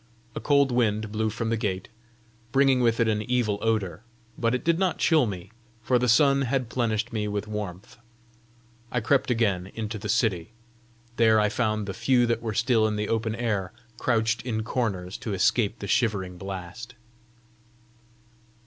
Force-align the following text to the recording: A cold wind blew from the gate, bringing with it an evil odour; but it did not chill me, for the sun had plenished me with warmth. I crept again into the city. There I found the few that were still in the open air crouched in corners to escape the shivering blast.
A 0.33 0.39
cold 0.39 0.71
wind 0.71 1.11
blew 1.11 1.29
from 1.29 1.51
the 1.51 1.57
gate, 1.57 1.87
bringing 2.51 2.79
with 2.81 2.99
it 2.99 3.07
an 3.07 3.21
evil 3.21 3.59
odour; 3.61 4.01
but 4.35 4.55
it 4.55 4.63
did 4.63 4.79
not 4.79 4.97
chill 4.97 5.27
me, 5.27 5.51
for 5.83 5.99
the 5.99 6.09
sun 6.09 6.41
had 6.41 6.69
plenished 6.69 7.13
me 7.13 7.27
with 7.27 7.47
warmth. 7.47 7.97
I 8.91 8.99
crept 8.99 9.29
again 9.29 9.67
into 9.75 9.99
the 9.99 10.09
city. 10.09 10.53
There 11.17 11.39
I 11.39 11.49
found 11.49 11.85
the 11.85 11.93
few 11.93 12.25
that 12.25 12.41
were 12.41 12.55
still 12.55 12.87
in 12.87 12.95
the 12.95 13.09
open 13.09 13.35
air 13.35 13.73
crouched 13.99 14.41
in 14.41 14.63
corners 14.63 15.17
to 15.17 15.35
escape 15.35 15.77
the 15.77 15.87
shivering 15.87 16.39
blast. 16.39 16.95